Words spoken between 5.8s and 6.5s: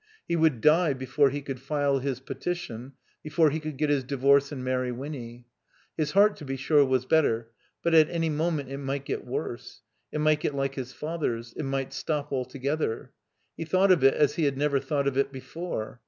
His heart to